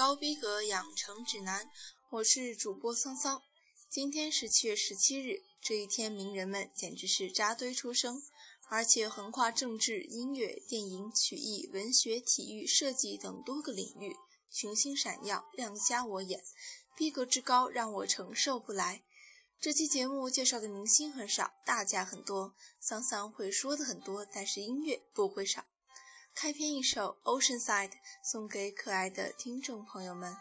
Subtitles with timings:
[0.00, 1.70] 高逼格养成指南，
[2.08, 3.42] 我是主播桑桑。
[3.90, 8.22] 今天是七月十七日，这一天名人们简直是扎堆出生，
[8.70, 14.16] 而且横跨政治、音乐、电影、曲艺、文学、体育、设计等多个领域，
[14.50, 16.42] 群星闪耀，亮瞎我眼，
[16.96, 19.02] 逼格之高让我承受不来。
[19.60, 22.54] 这期节目介绍的明星很少，大家很多。
[22.80, 25.66] 桑桑会说的很多，但是音乐不会少。
[26.34, 27.88] 开篇一首《Oceanside》，
[28.22, 30.34] 送给可爱的听众朋友们。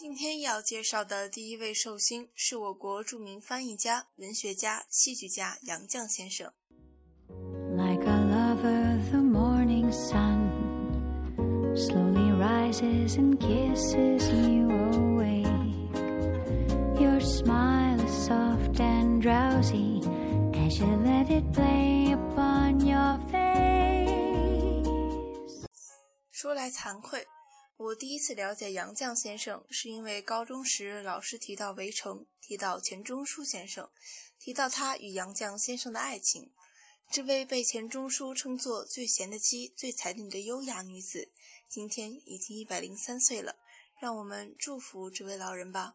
[0.00, 6.52] 今天要介绍的第一位寿星是我国著名翻译家、文学家、戏剧家杨绛先生。
[26.32, 27.26] 说来惭愧。
[27.78, 33.88] 我第一次了解杨绛先生，是因为高中时老师提到《围城》，提到钱钟书先生，
[34.36, 36.50] 提到他与杨绛先生的爱情。
[37.12, 41.30] 这位被钱钟书称作“最贤的妻，最才女”的优雅女子，
[41.68, 43.54] 今天已经一百零三岁了。
[44.00, 45.94] 让我们祝福这位老人吧。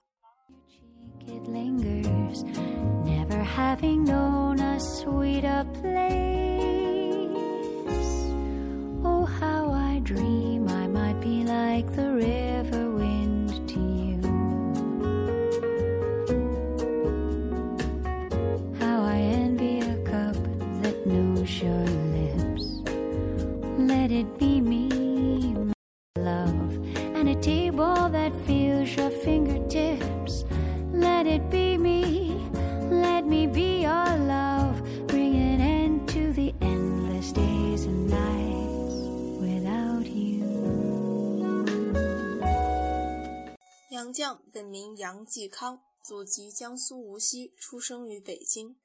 [45.04, 48.78] 杨继康，祖籍江苏无锡，出生于北京。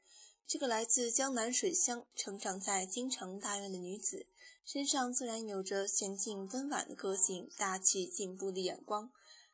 [0.49, 4.27] 这个来自江南水乡、成长在京城大院的女子，
[4.65, 9.13] 身上自然有着娴静温婉的个性、大气进步的眼光。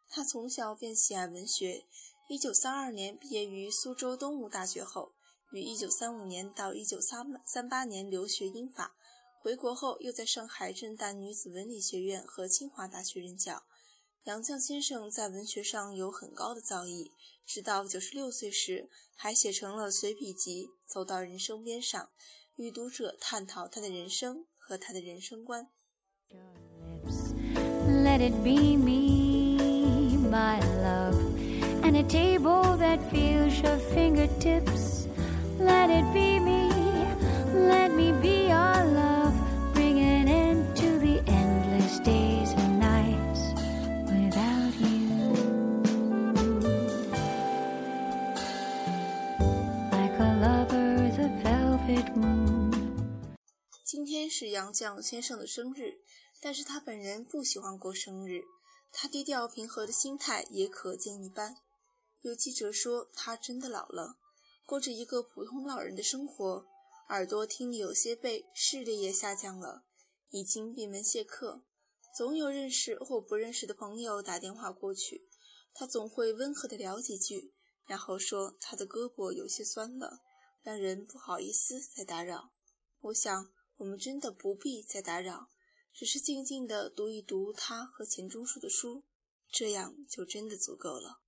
[0.08, 1.84] 她从小便喜爱文学。
[2.31, 5.12] 一九三二年毕业于苏州东吴大学后，
[5.52, 8.94] 于一九三五年到一九三三八年留学英法。
[9.43, 13.64] 回国后，又在上海震旦女子文理学院和清华大学任教。
[14.25, 17.11] 杨绛先生在文学上有很高的造诣，
[17.47, 22.03] 直到九十六岁时，还写成了随笔集《走到人生边上》，
[22.56, 25.69] 与读者探讨他的人生和他的人生观。
[26.32, 28.32] Let let
[30.81, 31.19] love.
[35.75, 36.59] be me,
[37.76, 39.24] me be it your
[54.72, 56.00] 杨绛先生的生日，
[56.40, 58.44] 但是他本人不喜欢过生日。
[58.93, 61.56] 他低调平和的心态也可见一斑。
[62.20, 64.19] 有记者说他真的老了，
[64.64, 66.66] 过着一个普通老人的生活，
[67.08, 69.84] 耳朵听力有些背，视力也下降了，
[70.31, 71.64] 已经闭门谢客。
[72.16, 75.28] 总有认识或不认识的朋友打电话过去，
[75.75, 77.52] 他总会温和的聊几句，
[77.87, 80.20] 然后说他的胳膊有些酸了，
[80.62, 82.52] 让人不好意思再打扰。
[83.00, 83.54] 我想。
[83.79, 85.50] 我们真的不必再打扰，
[85.93, 89.03] 只是静静的读一读他和钱钟书的书，
[89.50, 91.21] 这样就真的足够了。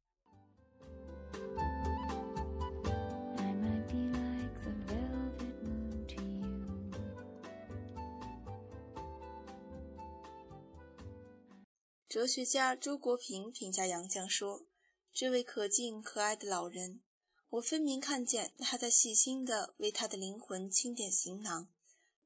[12.08, 14.64] 哲学家周国平评价杨绛说
[15.12, 17.02] ：“这位可敬可爱的老人，
[17.50, 21.68] 我分明看见他在细心地为他的灵魂清点行囊。”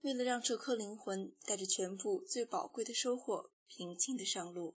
[0.02, 4.72] 为了让这颗灵魂带着全部最宝贵的收获，平静的上路。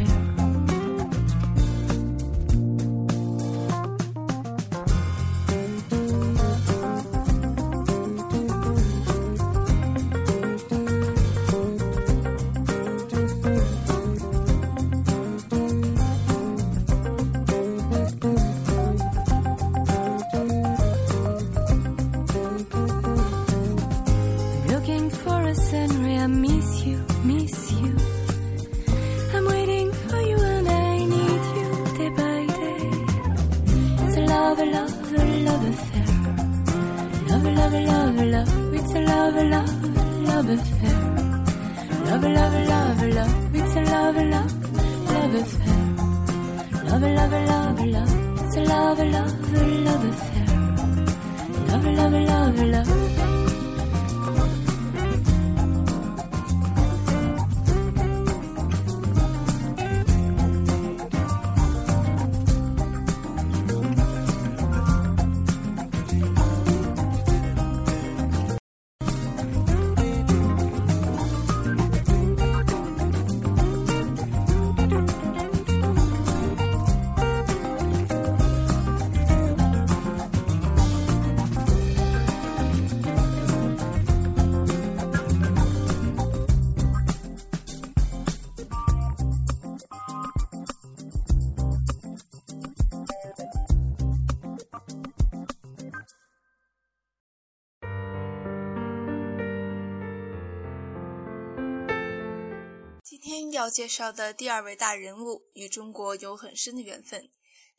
[103.63, 107.31] 要介绍的第二位大人物与中国有很深的缘分。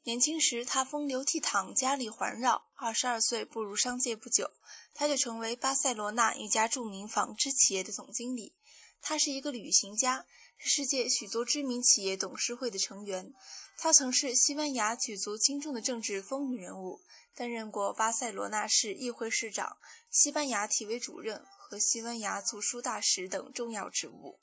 [0.04, 2.68] 年轻时他风流倜傥，家里环绕。
[2.78, 4.50] 二十二岁步入商界不久，
[4.94, 8.56] 他就成为巴塞罗那一家著名纺织企业的总经理。
[9.02, 10.26] 他是一个旅行家，
[10.58, 13.34] 是世界许多知名企业董事会的成员。
[13.78, 17.02] 他曾是西班牙举足轻重的政治风云人物，
[17.36, 19.76] 担任过巴塞罗那市议会市长、
[20.10, 24.40] 西班牙体委主任和西班牙驻书大使等重要职务。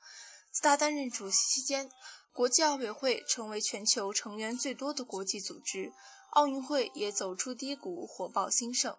[0.53, 1.89] 在他担任主席期间，
[2.33, 5.93] 国际奥委会成为全球成员最多的国际组织，
[6.33, 8.97] 奥运会也走出低谷，火爆兴盛，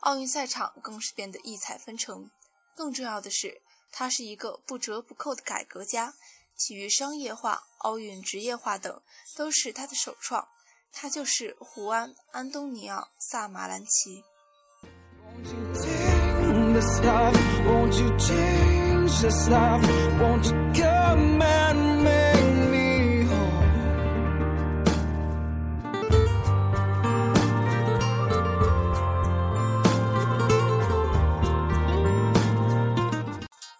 [0.00, 2.30] 奥运赛场更是变得异彩纷呈。
[2.76, 6.14] 更重要的是，他是一个不折不扣的改革家，
[6.56, 9.02] 体育商业化、奥运职业化等
[9.36, 10.48] 都是他的首创。
[10.94, 14.22] 他就是胡安·安东尼奥·萨马兰奇。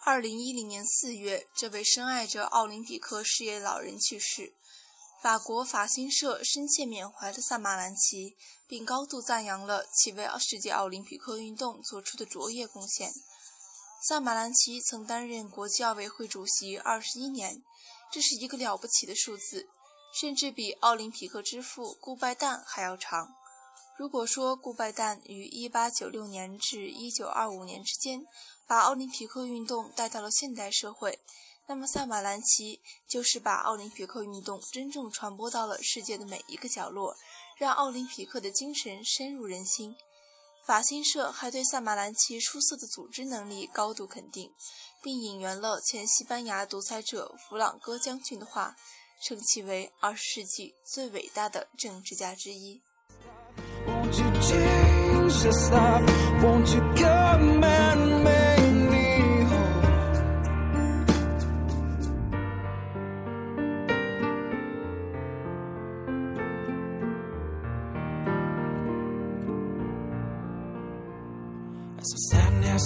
[0.04, 4.52] 二零一零年四月，这位深爱着奥林匹克事业的老人去世。
[5.22, 8.36] 法国法新社深切缅怀了萨马兰奇，
[8.68, 13.10] 并高度赞扬了其为世界奥林匹克运动做出的卓越贡献。
[14.04, 17.62] 萨马兰奇曾担任国际奥委会主席二十一年，
[18.10, 19.68] 这是一个了不起的数字，
[20.20, 23.32] 甚至比奥林匹克之父顾拜旦还要长。
[23.96, 28.26] 如果说顾拜旦于1896年至1925年之间
[28.66, 31.20] 把奥林匹克运动带到了现代社会，
[31.68, 37.16] 那么萨马兰奇就是把奥林匹克运动真正传播到了世界的每一个角落，
[37.56, 39.94] 让奥林匹克的精神深入人心。
[40.64, 44.52] 法新社还对萨马兰奇出色的组织能力高度肯定，
[45.02, 48.76] 并引援了前西班牙独裁者弗朗哥将军的话，
[49.24, 52.80] 称其为二十世纪最伟大的政治家之一。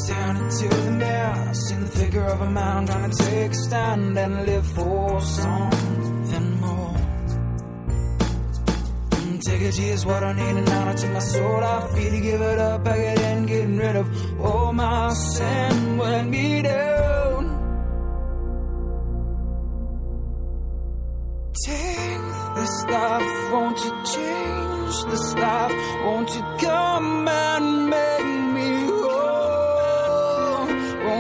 [0.08, 4.16] down into the mess Seen the figure of a man trying to take a stand
[4.16, 6.94] and live for something more.
[9.18, 11.56] Mm, take a is what I need, and honor to my soul.
[11.64, 14.06] I feel to give it up, I get in, getting rid of
[14.40, 17.42] all my sin when me down.
[21.64, 22.25] Take
[22.58, 25.72] this life, won't you change this life?
[26.04, 28.85] Won't you come and make me?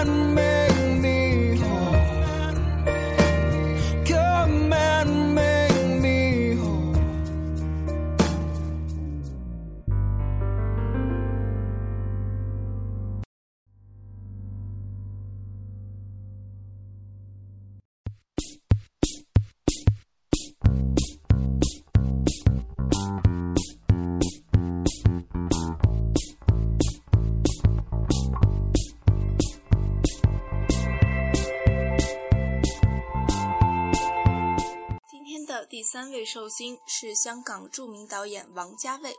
[35.94, 39.14] 三位寿星是香港著名导演王家卫。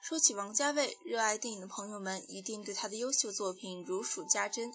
[0.00, 4.70] 说起王家卫，热爱电影的朋友们一定对他的优秀作品如数家珍，《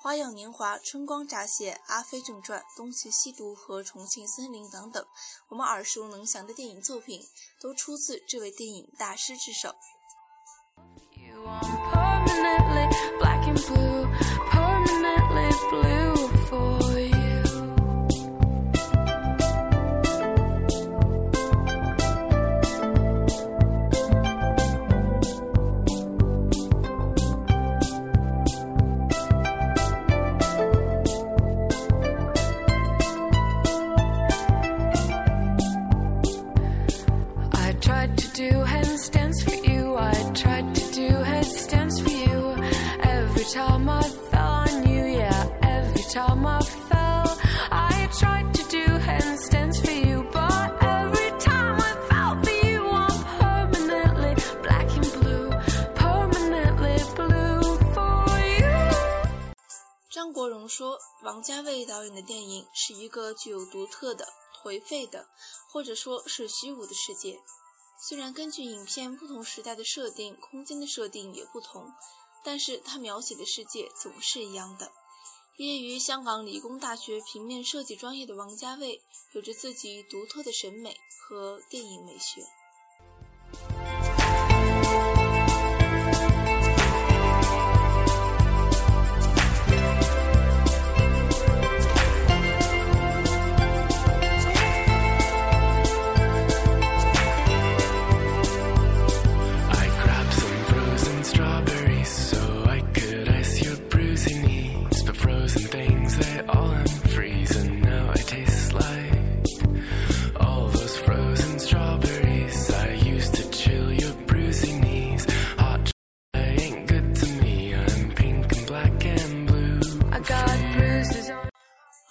[0.00, 5.04] 花样年华》《春光乍泄》《阿飞正传》《东邪西毒》和《重庆森林》等等，
[5.48, 7.26] 我们耳熟能详的电影作品
[7.60, 9.74] 都出自这位电影大师之手。
[11.16, 12.04] You are
[63.14, 64.26] 个具有独特的
[64.60, 65.28] 颓废的，
[65.70, 67.38] 或者说是虚无的世界。
[68.08, 71.92] 虽然根据影片不同时代的设定，空间的设定也不同，
[72.42, 74.90] 但是它描写的世界总是一样的。
[75.56, 79.00] 毕业于香港理工大学平面设计专业的王家卫，
[79.34, 80.96] 有着自己独特的审美
[81.28, 82.44] 和电影美学。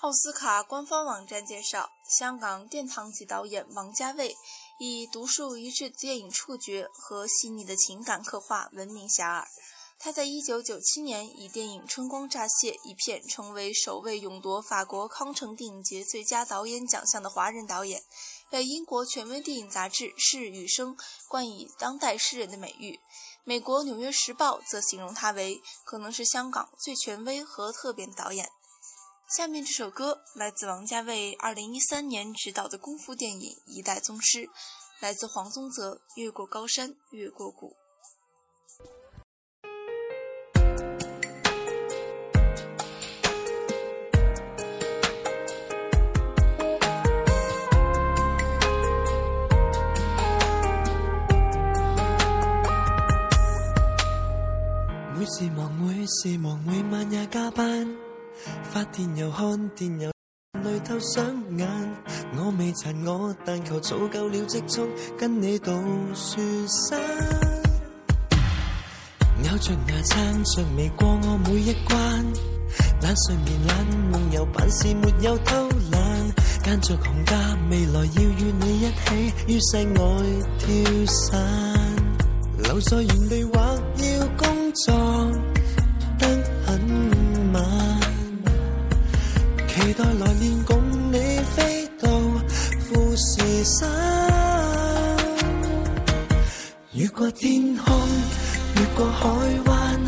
[0.01, 4.35] 奥斯卡官方网站介绍，香港殿堂级导演王家卫
[4.79, 9.45] 以独树一帜的电影触觉和细腻的情感刻画闻名遐迩。
[9.97, 18.03] 他在1997年以电影《春光乍泄》一片，成为首位勇夺法国康城电影节最佳导演奖项的华人导演，
[18.51, 20.95] 被英国权威电影杂志《视与声》
[21.29, 22.99] 冠以“当代诗人”的美誉。
[23.45, 28.49] 美国《纽约时报》则形容他为可能是香港最权威和特别的导演。
[29.35, 34.43] 下面这首歌来自王家卫2013年执导的功夫电影《一代宗师》，
[35.01, 37.71] 来自黄宗泽《越过高山，越过谷》。
[56.07, 57.87] 是忙每晚也加班，
[58.73, 60.11] 发电又看电，又
[60.63, 61.25] 泪透双
[61.57, 61.67] 眼。
[62.35, 64.81] 我未残，我但求早够了积蓄，
[65.17, 65.71] 跟你度
[66.13, 66.99] 雪山。
[69.45, 71.97] 咬着牙撑着未过我每一关，
[73.01, 76.01] 懒睡眠懒梦游，办事没有偷懒。
[76.63, 80.05] 间着红家，未来要与你一起于世外
[80.59, 81.95] 跳伞。
[82.63, 85.52] 留在原地或要工作。
[89.95, 90.75] 期待来年共
[91.11, 91.19] 你
[91.55, 92.09] 飞到
[92.79, 93.87] 富士山，
[96.93, 97.99] 越过天空，
[98.75, 99.29] 越过海
[99.67, 100.01] 湾，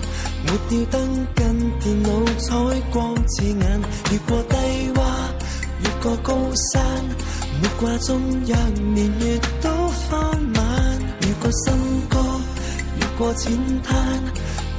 [0.44, 2.56] 没掉灯跟电脑，彩
[2.92, 3.82] 光刺眼。
[4.12, 4.56] 越过低
[4.96, 5.04] 洼，
[5.84, 6.34] 越过高
[6.74, 6.82] 山，
[7.62, 8.54] 没挂中一
[8.90, 9.70] 年月都
[10.10, 11.00] 放慢。
[11.28, 12.18] 越过新歌，
[13.00, 14.00] 越过浅滩，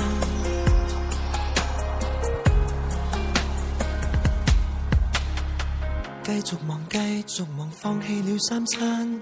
[6.34, 9.20] 继续忙，继续忙，放弃了三餐。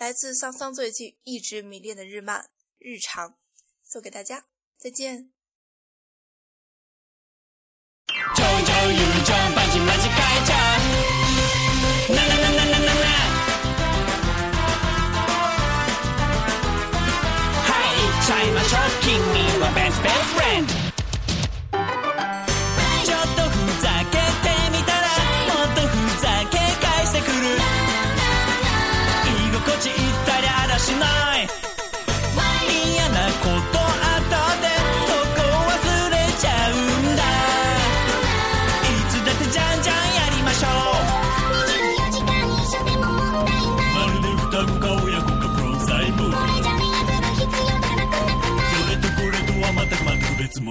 [0.00, 3.34] 来自桑桑最近一直迷恋的日漫日常，
[3.84, 4.46] 送给大家，
[4.78, 5.30] 再见。